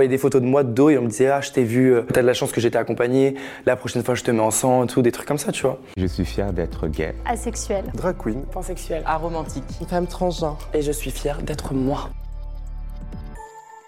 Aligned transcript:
m'envoyait 0.00 0.08
des 0.08 0.18
photos 0.18 0.40
de 0.40 0.46
moi 0.46 0.64
de 0.64 0.72
dos 0.72 0.88
et 0.88 0.96
on 0.96 1.02
me 1.02 1.08
disait 1.08 1.28
ah 1.28 1.42
je 1.42 1.50
t'ai 1.50 1.62
vu, 1.62 1.92
euh, 1.92 2.02
t'as 2.10 2.22
de 2.22 2.26
la 2.26 2.32
chance 2.32 2.52
que 2.52 2.60
j'étais 2.60 2.78
accompagné, 2.78 3.34
la 3.66 3.76
prochaine 3.76 4.02
fois 4.02 4.14
je 4.14 4.22
te 4.24 4.30
mets 4.30 4.40
en 4.40 4.50
sang, 4.50 4.86
tout, 4.86 5.02
des 5.02 5.12
trucs 5.12 5.28
comme 5.28 5.36
ça, 5.36 5.52
tu 5.52 5.62
vois. 5.62 5.78
Je 5.98 6.06
suis 6.06 6.24
fier 6.24 6.54
d'être 6.54 6.88
gay. 6.88 7.14
Asexuel. 7.26 7.84
Drag 7.94 8.16
queen. 8.16 8.42
Pansexuel. 8.50 9.02
Aromantique. 9.04 9.64
Femme 9.88 10.06
transgenre. 10.06 10.58
Et 10.72 10.80
je 10.80 10.90
suis 10.92 11.10
fier 11.10 11.42
d'être 11.42 11.74
moi. 11.74 12.08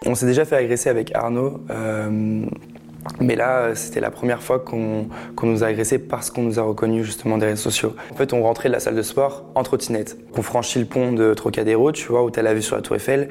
On 0.05 0.15
s'est 0.15 0.27
déjà 0.27 0.45
fait 0.45 0.57
agresser 0.57 0.91
avec 0.91 1.15
Arnaud. 1.15 1.61
euh, 1.71 2.45
mais 3.21 3.37
là, 3.37 3.75
c'était 3.75 4.01
la 4.01 4.11
première 4.11 4.43
fois 4.43 4.59
qu'on 4.59 5.07
qu'on 5.37 5.47
nous 5.47 5.65
a 5.65 5.69
agressé 5.69 5.99
parce 5.99 6.31
qu'on 6.31 6.43
nous 6.43 6.59
a 6.59 6.63
reconnus 6.63 7.05
justement 7.05 7.39
des 7.39 7.47
réseaux 7.47 7.63
sociaux. 7.63 7.95
En 8.13 8.17
fait, 8.17 8.33
on 8.33 8.43
rentrait 8.43 8.69
de 8.69 8.75
la 8.75 8.81
salle 8.81 8.95
de 8.95 9.03
sport 9.03 9.45
en 9.55 9.63
trottinette. 9.63 10.17
On 10.37 10.43
franchit 10.43 10.79
le 10.79 10.85
pont 10.85 11.13
de 11.13 11.35
Trocadéro, 11.35 11.93
tu 11.93 12.07
vois, 12.09 12.23
où 12.23 12.31
t'as 12.31 12.43
la 12.43 12.55
vue 12.55 12.63
sur 12.63 12.77
la 12.77 12.83
Tour 12.83 12.97
Eiffel. 12.97 13.29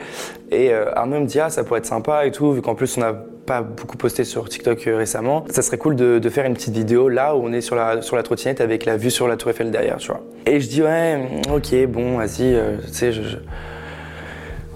Et 0.52 0.74
euh, 0.74 0.94
Arnaud 0.96 1.22
me 1.22 1.26
dit, 1.26 1.40
ah, 1.40 1.50
ça 1.50 1.64
pourrait 1.64 1.80
être 1.80 1.86
sympa 1.86 2.26
et 2.26 2.32
tout, 2.32 2.52
vu 2.52 2.62
qu'en 2.62 2.76
plus 2.76 2.98
on 2.98 3.02
n'a 3.02 3.14
pas 3.46 3.62
beaucoup 3.62 3.98
posté 3.98 4.24
sur 4.24 4.48
TikTok 4.48 4.88
euh, 4.88 4.98
récemment. 4.98 5.46
Ça 5.50 5.62
serait 5.62 5.78
cool 5.78 5.96
de, 5.96 6.30
faire 6.30 6.46
une 6.46 6.54
petite 6.54 6.74
vidéo 6.74 7.10
là 7.10 7.36
où 7.36 7.44
on 7.44 7.52
est 7.52 7.62
sur 7.62 7.76
la, 7.76 8.02
sur 8.02 8.16
la 8.16 8.24
trottinette 8.24 8.62
avec 8.62 8.86
la 8.86 8.98
vue 8.98 9.12
sur 9.12 9.28
la 9.28 9.38
Tour 9.38 9.52
Eiffel 9.52 9.72
derrière, 9.72 9.98
tu 9.98 10.08
vois. 10.08 10.22
Et 10.46 10.60
je 10.60 10.68
dis, 10.68 10.82
ouais, 10.82 11.20
ok, 11.54 11.88
bon, 11.88 12.18
vas-y, 12.18 12.54
euh, 12.54 12.78
tu 12.88 12.94
sais, 12.94 13.12
je, 13.12 13.38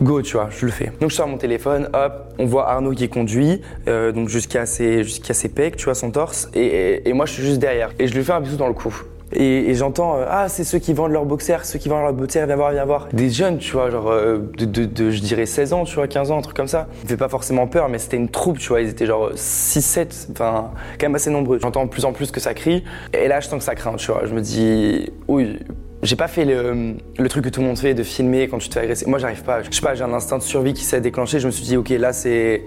Go, 0.01 0.21
tu 0.21 0.33
vois, 0.33 0.49
je 0.49 0.65
le 0.65 0.71
fais. 0.71 0.91
Donc 0.99 1.09
je 1.09 1.15
sors 1.15 1.27
mon 1.27 1.37
téléphone, 1.37 1.89
hop, 1.93 2.33
on 2.37 2.45
voit 2.45 2.69
Arnaud 2.69 2.91
qui 2.91 3.07
conduit, 3.07 3.61
euh, 3.87 4.11
donc 4.11 4.27
jusqu'à 4.27 4.65
ses, 4.65 5.03
jusqu'à 5.03 5.33
ses 5.33 5.47
pecs, 5.47 5.77
tu 5.77 5.85
vois, 5.85 5.95
son 5.95 6.11
torse, 6.11 6.49
et, 6.53 7.01
moi 7.13 7.25
je 7.25 7.33
suis 7.33 7.43
juste 7.43 7.59
derrière. 7.59 7.91
Et 7.97 8.07
je 8.07 8.13
lui 8.13 8.23
fais 8.23 8.33
un 8.33 8.41
bisou 8.41 8.57
dans 8.57 8.67
le 8.67 8.73
cou. 8.73 8.93
Et, 9.31 9.73
j'entends, 9.73 10.17
euh, 10.17 10.25
ah, 10.29 10.49
c'est 10.49 10.63
ceux 10.65 10.79
qui 10.79 10.93
vendent 10.93 11.11
leurs 11.11 11.25
boxers, 11.25 11.65
ceux 11.65 11.79
qui 11.79 11.87
vendent 11.89 12.03
leurs 12.03 12.13
boxers, 12.13 12.45
viens 12.45 12.55
voir, 12.57 12.71
viens 12.71 12.85
voir. 12.85 13.07
Des 13.13 13.29
jeunes, 13.29 13.57
tu 13.57 13.71
vois, 13.71 13.89
genre 13.89 14.09
euh, 14.11 14.39
de, 14.57 14.65
de- 14.85 15.09
je 15.11 15.21
dirais 15.21 15.45
16 15.45 15.71
ans, 15.73 15.83
tu 15.85 15.95
vois, 15.95 16.07
15 16.07 16.29
ans, 16.31 16.37
un 16.39 16.41
truc 16.41 16.55
comme 16.57 16.67
ça. 16.67 16.87
Me 17.03 17.07
fait 17.07 17.17
pas 17.17 17.29
forcément 17.29 17.65
peur, 17.65 17.87
mais 17.89 17.97
c'était 17.97 18.17
une 18.17 18.29
troupe, 18.29 18.59
tu 18.59 18.67
vois, 18.67 18.81
ils 18.81 18.89
étaient 18.89 19.05
genre 19.05 19.31
6, 19.33 19.81
7, 19.81 20.27
enfin, 20.33 20.71
quand 20.99 21.07
même 21.07 21.15
assez 21.15 21.31
nombreux. 21.31 21.57
J'entends 21.61 21.85
de 21.85 21.89
plus 21.89 22.03
en 22.05 22.11
plus 22.11 22.31
que 22.31 22.39
ça 22.41 22.53
crie, 22.53 22.83
et 23.13 23.27
là 23.29 23.39
je 23.39 23.47
sens 23.47 23.59
que 23.59 23.65
ça 23.65 23.75
craint, 23.75 23.95
tu 23.95 24.11
vois. 24.11 24.23
Je 24.25 24.33
me 24.33 24.41
dis, 24.41 25.09
oui, 25.27 25.57
j'ai 26.05 26.15
pas 26.15 26.27
fait 26.27 26.45
le, 26.45 26.95
truc 27.27 27.43
que 27.43 27.49
tout 27.49 27.61
le 27.61 27.67
monde 27.67 27.77
fait 27.77 27.93
de 27.93 28.03
filmer 28.03 28.47
quand 28.47 28.59
tu 28.59 28.69
te 28.69 28.73
fais 28.75 28.81
agresser. 28.81 29.05
Moi, 29.07 29.19
j'arrive 29.19 29.43
pas. 29.43 29.63
Je 29.63 29.71
sais 29.71 29.81
pas, 29.81 29.95
j'ai 29.95 30.03
un 30.03 30.13
instinct 30.13 30.37
de 30.37 30.43
survie 30.43 30.73
qui 30.73 30.83
s'est 30.83 31.01
déclenché. 31.01 31.39
Je 31.39 31.47
me 31.47 31.51
suis 31.51 31.65
dit, 31.65 31.77
ok, 31.77 31.89
là, 31.89 32.13
c'est. 32.13 32.63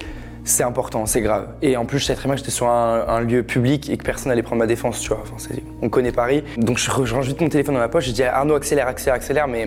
Important, 0.60 1.04
c'est 1.04 1.20
grave. 1.20 1.48
Et 1.60 1.76
en 1.76 1.84
plus, 1.84 1.98
je 1.98 2.06
savais 2.06 2.16
très 2.16 2.26
bien 2.26 2.34
que 2.34 2.38
j'étais 2.38 2.50
sur 2.50 2.68
un, 2.68 3.20
lieu 3.20 3.42
public 3.42 3.90
et 3.90 3.98
que 3.98 4.02
personne 4.02 4.32
allait 4.32 4.42
prendre 4.42 4.60
ma 4.60 4.66
défense, 4.66 4.98
tu 4.98 5.08
vois. 5.10 5.22
On 5.82 5.90
connaît 5.90 6.10
Paris. 6.10 6.42
Donc, 6.56 6.78
je, 6.78 6.90
range 6.90 7.26
vite 7.26 7.42
mon 7.42 7.50
téléphone 7.50 7.74
dans 7.74 7.80
ma 7.80 7.88
poche. 7.88 8.06
Je 8.06 8.12
dis 8.12 8.22
Arnaud, 8.22 8.54
accélère, 8.54 8.86
accélère, 8.86 9.16
accélère. 9.16 9.46
Mais 9.46 9.66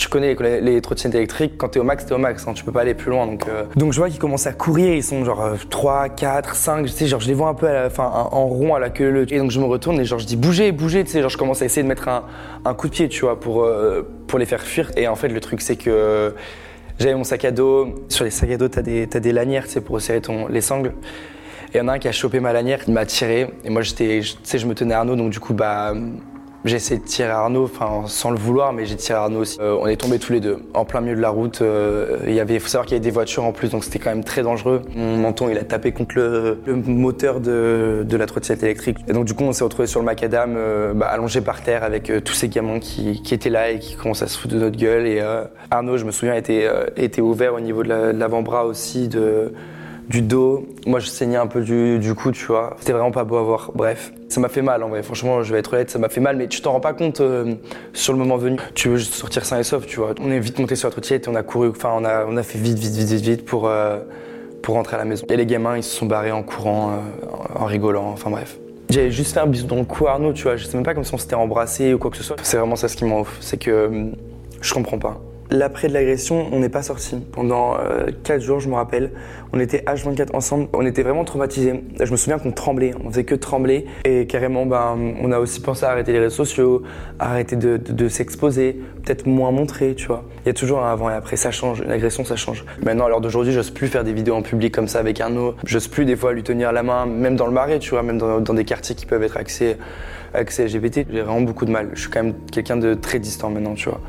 tu 0.00 0.08
connais 0.08 0.34
les, 0.34 0.62
les 0.62 0.80
trottinettes 0.80 1.14
électriques, 1.14 1.58
quand 1.58 1.68
t'es 1.68 1.78
au 1.78 1.82
max, 1.84 2.06
t'es 2.06 2.14
au 2.14 2.18
max. 2.18 2.48
hein, 2.48 2.54
tu 2.54 2.64
peux 2.64 2.72
pas 2.72 2.80
aller 2.80 2.94
plus 2.94 3.10
loin. 3.10 3.26
Donc, 3.26 3.46
euh, 3.46 3.64
donc 3.76 3.92
je 3.92 3.98
vois 3.98 4.08
qu'ils 4.08 4.18
commencent 4.18 4.46
à 4.46 4.54
courir. 4.54 4.94
Ils 4.94 5.04
sont 5.04 5.22
genre 5.26 5.42
euh, 5.42 5.56
3, 5.68 6.08
4, 6.08 6.54
5. 6.54 6.86
Tu 6.86 6.88
sais, 6.88 7.06
genre, 7.06 7.20
je 7.20 7.28
les 7.28 7.34
vois 7.34 7.48
un 7.48 7.54
peu 7.54 7.68
en 7.98 8.46
rond 8.46 8.74
à 8.74 8.78
la 8.78 8.88
queue 8.88 9.10
leu. 9.10 9.30
Et 9.30 9.38
donc, 9.38 9.50
je 9.50 9.60
me 9.60 9.66
retourne 9.66 10.00
et 10.00 10.06
genre, 10.06 10.18
je 10.18 10.24
dis 10.24 10.36
bougez, 10.38 10.72
bougez. 10.72 11.04
Tu 11.04 11.10
sais, 11.10 11.20
genre, 11.20 11.28
je 11.28 11.36
commence 11.36 11.60
à 11.60 11.66
essayer 11.66 11.82
de 11.82 11.88
mettre 11.88 12.08
un, 12.08 12.24
un 12.64 12.72
coup 12.72 12.88
de 12.88 12.94
pied, 12.94 13.10
tu 13.10 13.26
vois, 13.26 13.38
pour, 13.38 13.62
euh, 13.62 14.08
pour 14.26 14.38
les 14.38 14.46
faire 14.46 14.62
fuir. 14.62 14.90
Et 14.96 15.06
en 15.06 15.16
fait, 15.16 15.28
le 15.28 15.40
truc, 15.40 15.60
c'est 15.60 15.76
que 15.76 16.34
j'avais 16.98 17.14
mon 17.14 17.24
sac 17.24 17.44
à 17.44 17.50
dos. 17.50 17.94
Sur 18.08 18.24
les 18.24 18.30
sacs 18.30 18.52
à 18.52 18.56
dos, 18.56 18.68
t'as 18.68 18.80
des, 18.80 19.06
t'as 19.06 19.20
des 19.20 19.32
lanières, 19.32 19.64
tu 19.66 19.72
sais, 19.72 19.80
pour 19.82 20.00
serrer 20.00 20.22
ton, 20.22 20.48
les 20.48 20.62
sangles. 20.62 20.94
Et 21.74 21.76
il 21.76 21.78
y 21.78 21.80
en 21.82 21.88
a 21.88 21.92
un 21.92 21.98
qui 21.98 22.08
a 22.08 22.12
chopé 22.12 22.40
ma 22.40 22.54
lanière, 22.54 22.80
il 22.88 22.94
m'a 22.94 23.04
tiré. 23.04 23.50
Et 23.66 23.68
moi, 23.70 23.82
j'étais, 23.82 24.20
tu 24.22 24.34
sais, 24.44 24.56
je 24.58 24.66
me 24.66 24.74
tenais 24.74 24.94
à 24.94 25.00
Arnaud, 25.00 25.14
donc 25.14 25.28
du 25.30 25.40
coup, 25.40 25.52
bah, 25.52 25.92
j'ai 26.64 26.76
essayé 26.76 27.00
de 27.00 27.04
tirer 27.04 27.30
Arnaud, 27.30 27.64
enfin, 27.64 28.02
sans 28.06 28.30
le 28.30 28.38
vouloir, 28.38 28.72
mais 28.72 28.84
j'ai 28.84 28.96
tiré 28.96 29.18
Arnaud 29.18 29.40
aussi. 29.40 29.58
Euh, 29.60 29.78
on 29.80 29.86
est 29.86 29.96
tombés 29.96 30.18
tous 30.18 30.32
les 30.32 30.40
deux, 30.40 30.58
en 30.74 30.84
plein 30.84 31.00
milieu 31.00 31.16
de 31.16 31.20
la 31.20 31.30
route. 31.30 31.62
Euh, 31.62 32.18
Il 32.26 32.34
y 32.34 32.40
avait, 32.40 32.58
faut 32.58 32.68
savoir 32.68 32.86
qu'il 32.86 32.96
y 32.96 32.96
avait 32.96 33.04
des 33.04 33.10
voitures 33.10 33.44
en 33.44 33.52
plus, 33.52 33.70
donc 33.70 33.84
c'était 33.84 33.98
quand 33.98 34.10
même 34.10 34.24
très 34.24 34.42
dangereux. 34.42 34.82
Mon 34.94 35.16
menton, 35.16 35.48
il 35.48 35.56
a 35.56 35.64
tapé 35.64 35.92
contre 35.92 36.16
le, 36.16 36.58
moteur 36.86 37.40
de, 37.40 38.04
de 38.06 38.16
la 38.16 38.26
trottinette 38.26 38.62
électrique. 38.62 38.98
Et 39.08 39.12
donc, 39.12 39.24
du 39.24 39.34
coup, 39.34 39.44
on 39.44 39.52
s'est 39.52 39.64
retrouvés 39.64 39.86
sur 39.86 40.00
le 40.00 40.06
macadam, 40.06 40.54
euh, 40.56 40.92
bah, 40.92 41.06
allongé 41.06 41.40
par 41.40 41.62
terre 41.62 41.82
avec 41.82 42.12
tous 42.24 42.34
ces 42.34 42.48
gamins 42.48 42.78
qui, 42.78 43.22
qui 43.22 43.32
étaient 43.32 43.50
là 43.50 43.70
et 43.70 43.78
qui 43.78 43.96
commençaient 43.96 44.24
à 44.24 44.28
se 44.28 44.38
foutre 44.38 44.54
de 44.54 44.60
notre 44.60 44.76
gueule. 44.76 45.06
Et 45.06 45.22
Arnaud, 45.70 45.96
je 45.96 46.04
me 46.04 46.10
souviens, 46.10 46.34
était, 46.34 46.68
était 46.96 47.22
ouvert 47.22 47.54
au 47.54 47.60
niveau 47.60 47.82
de 47.82 47.88
l'avant-bras 47.88 48.66
aussi, 48.66 49.08
de, 49.08 49.52
du 50.10 50.22
dos. 50.22 50.66
Moi, 50.86 50.98
je 50.98 51.06
saignais 51.06 51.36
un 51.36 51.46
peu 51.46 51.62
du, 51.62 52.00
du 52.00 52.14
cou, 52.14 52.32
tu 52.32 52.44
vois. 52.46 52.76
C'était 52.80 52.92
vraiment 52.92 53.12
pas 53.12 53.22
beau 53.22 53.36
à 53.36 53.42
voir. 53.42 53.70
Bref, 53.74 54.12
ça 54.28 54.40
m'a 54.40 54.48
fait 54.48 54.60
mal 54.60 54.82
en 54.82 54.88
vrai. 54.88 55.04
Franchement, 55.04 55.44
je 55.44 55.52
vais 55.52 55.60
être 55.60 55.72
honnête, 55.72 55.88
ça 55.88 56.00
m'a 56.00 56.08
fait 56.08 56.20
mal, 56.20 56.36
mais 56.36 56.48
tu 56.48 56.60
t'en 56.60 56.72
rends 56.72 56.80
pas 56.80 56.94
compte 56.94 57.20
euh, 57.20 57.54
sur 57.92 58.12
le 58.12 58.18
moment 58.18 58.36
venu. 58.36 58.58
Tu 58.74 58.88
veux 58.88 58.96
juste 58.96 59.14
sortir 59.14 59.44
sain 59.44 59.60
et 59.60 59.62
sauf, 59.62 59.86
tu 59.86 59.98
vois. 60.00 60.14
On 60.20 60.32
est 60.32 60.40
vite 60.40 60.58
monté 60.58 60.74
sur 60.74 60.88
la 60.88 60.92
trottinette 60.92 61.28
et 61.28 61.30
on 61.30 61.36
a 61.36 61.44
couru. 61.44 61.68
Enfin, 61.68 61.92
on 61.96 62.36
a, 62.36 62.42
fait 62.42 62.58
vite, 62.58 62.76
vite, 62.76 62.92
vite, 62.92 63.08
vite, 63.08 63.24
vite 63.24 63.44
pour, 63.44 63.68
euh, 63.68 64.00
pour 64.62 64.74
rentrer 64.74 64.96
à 64.96 64.98
la 64.98 65.04
maison. 65.04 65.26
Et 65.30 65.36
les 65.36 65.46
gamins, 65.46 65.76
ils 65.76 65.84
se 65.84 65.96
sont 65.96 66.06
barrés 66.06 66.32
en 66.32 66.42
courant, 66.42 66.90
euh, 66.90 67.60
en 67.60 67.66
rigolant. 67.66 68.10
Enfin, 68.10 68.30
bref. 68.30 68.58
J'avais 68.88 69.12
juste 69.12 69.32
fait 69.32 69.40
un 69.40 69.46
bisou 69.46 69.68
dans 69.68 69.76
le 69.76 69.84
cou 69.84 70.08
Arnaud, 70.08 70.32
tu 70.32 70.42
vois. 70.42 70.56
Je 70.56 70.64
sais 70.64 70.76
même 70.76 70.84
pas 70.84 70.94
comme 70.94 71.04
si 71.04 71.14
on 71.14 71.18
s'était 71.18 71.36
embrassé 71.36 71.94
ou 71.94 71.98
quoi 71.98 72.10
que 72.10 72.16
ce 72.16 72.24
soit. 72.24 72.36
C'est 72.42 72.56
vraiment 72.56 72.74
ça 72.74 72.88
ce 72.88 72.96
qui 72.96 73.04
m'en. 73.04 73.24
C'est 73.38 73.58
que 73.58 74.10
je 74.60 74.74
comprends 74.74 74.98
pas. 74.98 75.20
L'après 75.52 75.88
de 75.88 75.94
l'agression, 75.94 76.46
on 76.52 76.60
n'est 76.60 76.68
pas 76.68 76.82
sorti. 76.82 77.16
Pendant 77.32 77.76
4 78.22 78.40
jours, 78.40 78.60
je 78.60 78.68
me 78.68 78.74
rappelle, 78.74 79.10
on 79.52 79.58
était 79.58 79.78
H24 79.78 80.28
ensemble. 80.32 80.68
On 80.72 80.86
était 80.86 81.02
vraiment 81.02 81.24
traumatisés. 81.24 81.82
Je 81.98 82.10
me 82.10 82.16
souviens 82.16 82.38
qu'on 82.38 82.52
tremblait, 82.52 82.92
on 83.04 83.10
faisait 83.10 83.24
que 83.24 83.34
trembler. 83.34 83.86
Et 84.04 84.26
carrément, 84.26 84.64
ben, 84.64 84.96
on 85.20 85.32
a 85.32 85.40
aussi 85.40 85.60
pensé 85.60 85.84
à 85.84 85.90
arrêter 85.90 86.12
les 86.12 86.20
réseaux 86.20 86.44
sociaux, 86.44 86.82
arrêter 87.18 87.56
de, 87.56 88.08
s'exposer, 88.08 88.80
peut-être 89.02 89.26
moins 89.26 89.50
montrer, 89.50 89.94
tu 89.96 90.06
vois. 90.06 90.24
Il 90.44 90.48
y 90.48 90.50
a 90.50 90.54
toujours 90.54 90.84
un 90.84 90.92
avant 90.92 91.10
et 91.10 91.14
après, 91.14 91.36
ça 91.36 91.50
change. 91.50 91.80
Une 91.80 91.90
agression, 91.90 92.24
ça 92.24 92.36
change. 92.36 92.64
Maintenant, 92.84 93.06
à 93.06 93.08
l'heure 93.08 93.20
d'aujourd'hui, 93.20 93.52
j'ose 93.52 93.70
plus 93.70 93.88
faire 93.88 94.04
des 94.04 94.12
vidéos 94.12 94.36
en 94.36 94.42
public 94.42 94.72
comme 94.72 94.86
ça 94.86 95.00
avec 95.00 95.20
Arnaud. 95.20 95.56
J'ose 95.64 95.88
plus 95.88 96.04
des 96.04 96.14
fois 96.14 96.32
lui 96.32 96.44
tenir 96.44 96.70
la 96.70 96.84
main, 96.84 97.06
même 97.06 97.34
dans 97.34 97.46
le 97.46 97.52
marais, 97.52 97.80
tu 97.80 97.90
vois, 97.90 98.04
même 98.04 98.18
dans, 98.18 98.40
des 98.54 98.64
quartiers 98.64 98.94
qui 98.94 99.06
peuvent 99.06 99.22
être 99.24 99.36
accès, 99.36 99.78
accès 100.32 100.66
LGBT. 100.66 101.06
J'ai 101.10 101.22
vraiment 101.22 101.40
beaucoup 101.40 101.64
de 101.64 101.72
mal. 101.72 101.90
Je 101.94 102.02
suis 102.02 102.10
quand 102.10 102.22
même 102.22 102.34
quelqu'un 102.52 102.76
de 102.76 102.94
très 102.94 103.18
distant 103.18 103.50
maintenant, 103.50 103.74
tu 103.74 103.88
vois 103.88 104.00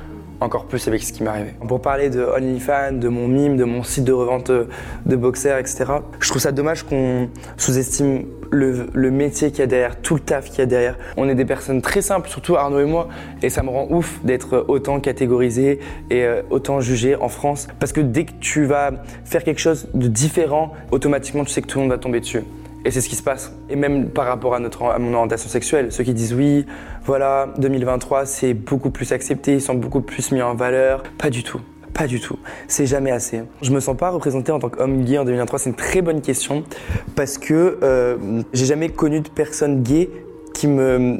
encore 0.42 0.66
plus 0.66 0.88
avec 0.88 1.04
ce 1.04 1.14
qui 1.14 1.24
m'est 1.24 1.30
arrivé. 1.30 1.52
Pour 1.68 1.82
parler 1.82 2.10
de 2.10 2.22
OnlyFans, 2.24 2.94
de 2.94 3.08
mon 3.08 3.28
mime, 3.28 3.58
de 3.58 3.64
mon 3.64 3.84
site 3.84 4.04
de 4.04 4.12
revente 4.12 4.52
de 4.52 5.16
boxers, 5.16 5.58
etc., 5.58 5.86
je 6.20 6.30
trouve 6.30 6.42
ça 6.42 6.52
dommage 6.52 6.84
qu'on 6.84 7.30
sous-estime 7.58 8.26
le, 8.50 8.88
le 8.94 9.12
métier 9.12 9.52
qu'il 9.52 9.60
y 9.60 9.64
a 9.64 9.68
derrière, 9.68 10.02
tout 10.02 10.16
le 10.16 10.20
taf 10.20 10.50
qu'il 10.50 10.60
y 10.60 10.62
a 10.62 10.66
derrière. 10.66 10.98
On 11.16 11.30
est 11.30 11.36
des 11.36 11.46
personnes 11.46 11.82
très 11.82 12.02
simples, 12.02 12.28
surtout 12.30 12.56
Arnaud 12.56 12.80
et 12.80 12.86
moi, 12.86 13.08
et 13.42 13.50
ça 13.50 13.64
me 13.64 13.70
rend 13.70 13.88
ouf 13.90 14.20
d'être 14.24 14.66
autant 14.68 15.00
catégorisé 15.00 15.80
et 16.10 16.24
euh, 16.24 16.42
autant 16.50 16.82
jugé 16.82 17.16
en 17.16 17.30
France. 17.30 17.68
Parce 17.80 17.94
que 17.94 18.02
dès 18.02 18.26
que 18.26 18.34
tu 18.40 18.66
vas 18.66 18.92
faire 19.24 19.44
quelque 19.44 19.62
chose 19.62 19.88
de 19.94 20.08
différent, 20.08 20.74
automatiquement 20.92 21.46
tu 21.46 21.52
sais 21.52 21.62
que 21.62 21.68
tout 21.68 21.78
le 21.78 21.84
monde 21.84 21.92
va 21.92 21.98
tomber 21.98 22.20
dessus. 22.20 22.42
Et 22.84 22.92
c'est 22.92 23.02
ce 23.02 23.10
qui 23.10 23.16
se 23.16 23.24
passe. 23.24 23.54
Et 23.70 23.76
même 23.76 24.10
par 24.10 24.26
rapport 24.26 24.56
à, 24.56 24.60
notre, 24.60 24.84
à 24.86 24.98
mon 24.98 25.14
orientation 25.14 25.50
sexuelle, 25.50 25.92
ceux 25.92 26.04
qui 26.04 26.14
disent 26.14 26.34
oui, 26.34 26.66
voilà, 27.06 27.54
2023, 27.58 28.26
c'est 28.26 28.54
beaucoup 28.54 28.90
plus 28.90 29.12
accepté, 29.12 29.54
ils 29.54 29.62
sont 29.62 29.76
beaucoup 29.76 30.02
plus 30.02 30.32
mis 30.32 30.42
en 30.42 30.56
valeur. 30.56 31.04
Pas 31.18 31.30
du 31.30 31.44
tout. 31.44 31.62
Pas 31.94 32.08
du 32.08 32.20
tout. 32.20 32.40
C'est 32.68 32.86
jamais 32.86 33.12
assez. 33.12 33.44
Je 33.62 33.72
me 33.72 33.80
sens 33.80 33.98
pas 33.98 34.10
représenté 34.10 34.52
en 34.52 34.60
tant 34.60 34.70
qu'homme 34.70 35.04
gay 35.04 35.18
en 35.18 35.26
2023. 35.26 35.60
C'est 35.60 35.70
une 35.70 35.76
très 35.76 36.02
bonne 36.02 36.22
question 36.22 36.64
parce 37.16 37.38
que 37.38 37.78
euh, 37.84 38.42
j'ai 38.54 38.66
jamais 38.66 38.90
connu 38.90 39.20
de 39.20 39.30
personne 39.30 39.84
gay 39.84 40.10
qui 40.54 40.68
me 40.68 41.20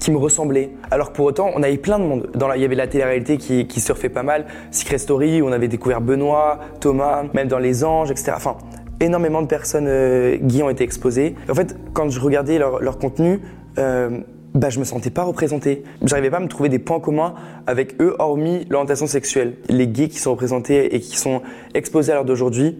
qui 0.00 0.10
me 0.10 0.16
ressemblait. 0.16 0.70
Alors 0.90 1.12
pour 1.12 1.26
autant, 1.26 1.50
on 1.54 1.62
avait 1.62 1.76
plein 1.76 1.98
de 1.98 2.04
monde. 2.04 2.30
Dans 2.34 2.48
la, 2.48 2.56
il 2.56 2.62
y 2.62 2.64
avait 2.64 2.74
la 2.74 2.86
télé-réalité 2.86 3.36
qui, 3.36 3.66
qui 3.66 3.80
surfait 3.80 4.08
pas 4.08 4.22
mal, 4.22 4.46
Secret 4.70 4.98
Story, 4.98 5.42
où 5.42 5.48
on 5.48 5.52
avait 5.52 5.68
découvert 5.68 6.00
Benoît, 6.00 6.60
Thomas, 6.80 7.24
même 7.34 7.48
dans 7.48 7.58
Les 7.58 7.84
Anges, 7.84 8.10
etc. 8.10 8.32
Enfin, 8.34 8.56
énormément 9.00 9.42
de 9.42 9.46
personnes 9.46 9.86
euh, 9.88 10.38
ont 10.62 10.70
été 10.70 10.84
exposées. 10.84 11.34
En 11.48 11.54
fait, 11.54 11.76
quand 11.92 12.08
je 12.10 12.20
regardais 12.20 12.58
leur, 12.58 12.80
leur 12.80 12.98
contenu, 12.98 13.40
euh, 13.78 14.20
bah, 14.54 14.68
je 14.68 14.78
me 14.78 14.84
sentais 14.84 15.10
pas 15.10 15.22
représenté. 15.22 15.84
J'arrivais 16.02 16.30
pas 16.30 16.38
à 16.38 16.40
me 16.40 16.48
trouver 16.48 16.68
des 16.68 16.78
points 16.78 17.00
communs 17.00 17.34
avec 17.66 18.00
eux, 18.00 18.16
hormis 18.18 18.66
l'orientation 18.68 19.06
sexuelle. 19.06 19.54
Les 19.68 19.86
gays 19.86 20.08
qui 20.08 20.18
sont 20.18 20.32
représentés 20.32 20.94
et 20.94 21.00
qui 21.00 21.16
sont 21.16 21.42
exposés 21.74 22.12
à 22.12 22.16
l'heure 22.16 22.24
d'aujourd'hui 22.24 22.78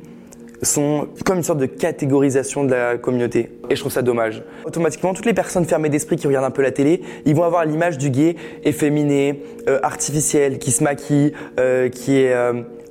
sont 0.63 1.09
comme 1.25 1.39
une 1.39 1.43
sorte 1.43 1.59
de 1.59 1.67
catégorisation 1.67 2.65
de 2.65 2.73
la 2.73 2.99
communauté. 2.99 3.51
Et 3.71 3.77
je 3.77 3.81
trouve 3.81 3.93
ça 3.93 4.03
dommage. 4.03 4.43
Automatiquement, 4.67 5.15
toutes 5.15 5.25
les 5.25 5.33
personnes 5.33 5.65
fermées 5.65 5.89
d'esprit 5.89 6.17
qui 6.17 6.27
regardent 6.27 6.45
un 6.45 6.51
peu 6.51 6.61
la 6.61 6.71
télé, 6.71 7.01
ils 7.25 7.35
vont 7.35 7.45
avoir 7.45 7.65
l'image 7.65 7.97
du 7.97 8.11
gay 8.11 8.37
efféminé, 8.65 9.43
euh, 9.69 9.79
artificiel, 9.83 10.59
qui 10.59 10.71
se 10.71 10.85
maquille, 10.85 11.33
euh, 11.59 11.89
qui 11.89 12.19
est... 12.19 12.35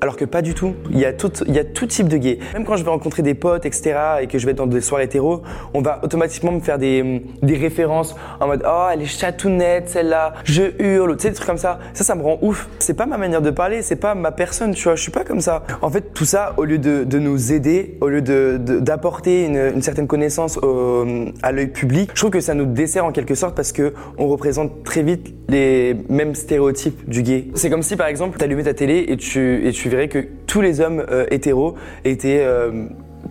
alors 0.01 0.15
que 0.15 0.25
pas 0.25 0.41
du 0.41 0.53
tout. 0.53 0.73
Il 0.91 0.97
y, 0.99 1.05
a 1.05 1.13
tout, 1.13 1.31
il 1.47 1.53
y 1.55 1.59
a 1.59 1.63
type 1.63 2.07
de 2.07 2.17
gay. 2.17 2.39
Même 2.53 2.65
quand 2.65 2.75
je 2.75 2.83
vais 2.83 2.89
rencontrer 2.89 3.21
des 3.23 3.33
potes, 3.33 3.65
etc., 3.65 3.95
et 4.21 4.27
que 4.27 4.37
je 4.37 4.45
vais 4.45 4.51
être 4.51 4.57
dans 4.57 4.67
des 4.67 4.81
soirées 4.81 5.05
hétéro, 5.05 5.41
on 5.73 5.81
va 5.81 5.99
automatiquement 6.03 6.51
me 6.51 6.59
faire 6.59 6.77
des, 6.77 7.23
des 7.41 7.55
références 7.57 8.15
en 8.39 8.47
mode 8.47 8.63
Oh, 8.67 8.87
elle 8.93 9.01
est 9.01 9.05
chatounette, 9.05 9.89
celle-là, 9.89 10.33
je 10.43 10.63
hurle, 10.79 11.15
tu 11.17 11.23
sais, 11.23 11.29
des 11.29 11.35
trucs 11.35 11.47
comme 11.47 11.57
ça. 11.57 11.79
Ça, 11.93 12.03
ça 12.03 12.15
me 12.15 12.21
rend 12.21 12.37
ouf. 12.41 12.69
C'est 12.79 12.93
pas 12.93 13.05
ma 13.05 13.17
manière 13.17 13.41
de 13.41 13.49
parler, 13.49 13.81
c'est 13.81 13.95
pas 13.95 14.15
ma 14.15 14.31
personne, 14.31 14.73
tu 14.73 14.83
vois, 14.83 14.95
je 14.95 15.01
suis 15.01 15.11
pas 15.11 15.23
comme 15.23 15.41
ça. 15.41 15.63
En 15.81 15.89
fait, 15.89 16.13
tout 16.13 16.25
ça, 16.25 16.53
au 16.57 16.65
lieu 16.65 16.77
de, 16.77 17.03
de 17.03 17.19
nous 17.19 17.51
aider, 17.51 17.97
au 18.01 18.07
lieu 18.09 18.21
de- 18.21 18.57
de- 18.59 18.79
d'apporter 18.79 19.45
une, 19.45 19.57
une 19.75 19.81
certaine 19.81 20.07
connaissance 20.07 20.57
au- 20.57 21.05
à 21.41 21.51
l'œil 21.51 21.67
public, 21.67 22.11
je 22.13 22.19
trouve 22.21 22.31
que 22.31 22.41
ça 22.41 22.53
nous 22.53 22.65
dessert 22.65 23.05
en 23.05 23.11
quelque 23.11 23.35
sorte 23.35 23.55
parce 23.55 23.71
que 23.71 23.93
on 24.17 24.27
représente 24.27 24.83
très 24.83 25.01
vite 25.03 25.33
les 25.49 25.95
mêmes 26.09 26.35
stéréotypes 26.35 27.09
du 27.09 27.23
gay. 27.23 27.47
C'est 27.55 27.69
comme 27.69 27.81
si, 27.83 27.95
par 27.95 28.07
exemple, 28.07 28.37
t'allumais 28.37 28.63
ta 28.63 28.73
télé 28.73 29.05
et 29.07 29.17
tu, 29.17 29.67
et 29.67 29.71
tu 29.71 29.88
que 29.89 30.25
tous 30.47 30.61
les 30.61 30.81
hommes 30.81 31.03
euh, 31.09 31.25
hétéros 31.31 31.75
étaient 32.05 32.41
euh, 32.41 32.87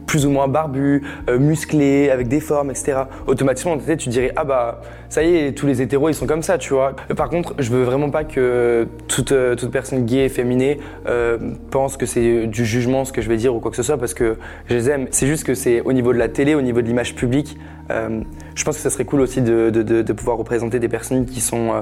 plus 0.06 0.26
ou 0.26 0.30
moins 0.30 0.48
barbus, 0.48 1.02
euh, 1.28 1.38
musclés, 1.38 2.10
avec 2.10 2.28
des 2.28 2.40
formes, 2.40 2.70
etc. 2.70 3.02
Automatiquement, 3.26 3.76
dans 3.76 3.82
tête, 3.82 3.98
tu 3.98 4.08
dirais 4.08 4.32
ah 4.36 4.44
bah 4.44 4.80
ça 5.08 5.22
y 5.22 5.36
est, 5.36 5.52
tous 5.52 5.66
les 5.66 5.80
hétéros 5.80 6.08
ils 6.08 6.14
sont 6.14 6.26
comme 6.26 6.42
ça, 6.42 6.58
tu 6.58 6.72
vois. 6.72 6.94
Par 7.16 7.28
contre, 7.28 7.54
je 7.58 7.70
veux 7.70 7.82
vraiment 7.82 8.10
pas 8.10 8.24
que 8.24 8.86
toute, 9.06 9.32
toute 9.56 9.70
personne 9.70 10.04
gay 10.04 10.24
et 10.24 10.28
féminée 10.28 10.78
euh, 11.06 11.38
pense 11.70 11.96
que 11.96 12.06
c'est 12.06 12.46
du 12.46 12.64
jugement 12.64 13.04
ce 13.04 13.12
que 13.12 13.22
je 13.22 13.28
vais 13.28 13.36
dire 13.36 13.54
ou 13.54 13.60
quoi 13.60 13.70
que 13.70 13.76
ce 13.76 13.82
soit 13.82 13.98
parce 13.98 14.14
que 14.14 14.36
je 14.66 14.74
les 14.74 14.90
aime. 14.90 15.06
C'est 15.10 15.26
juste 15.26 15.44
que 15.44 15.54
c'est 15.54 15.80
au 15.82 15.92
niveau 15.92 16.12
de 16.12 16.18
la 16.18 16.28
télé, 16.28 16.54
au 16.54 16.62
niveau 16.62 16.82
de 16.82 16.86
l'image 16.86 17.14
publique. 17.14 17.56
Je 17.90 18.64
pense 18.64 18.76
que 18.76 18.82
ça 18.82 18.90
serait 18.90 19.06
cool 19.06 19.22
aussi 19.22 19.40
de, 19.40 19.70
de, 19.70 20.12
pouvoir 20.12 20.36
représenter 20.36 20.78
des 20.78 20.88
personnes 20.88 21.24
qui 21.24 21.40
sont 21.40 21.72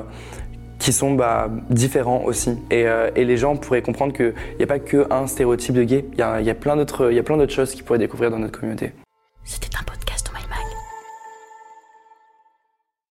qui 0.78 0.92
sont 0.92 1.14
bah, 1.14 1.50
différents 1.70 2.24
aussi. 2.24 2.50
Et, 2.70 2.86
euh, 2.86 3.10
et, 3.16 3.24
les 3.24 3.36
gens 3.36 3.56
pourraient 3.56 3.82
comprendre 3.82 4.12
qu'il 4.12 4.34
n'y 4.58 4.64
a 4.64 4.66
pas 4.66 4.78
que 4.78 5.06
un 5.10 5.26
stéréotype 5.26 5.74
de 5.74 5.82
gay, 5.82 6.04
il 6.12 6.18
y 6.18 6.50
a 6.50 6.54
plein 6.54 6.76
d'autres 6.76 7.48
choses 7.48 7.72
qu'ils 7.72 7.84
pourraient 7.84 7.98
découvrir 7.98 8.30
dans 8.30 8.38
notre 8.38 8.58
communauté. 8.58 8.92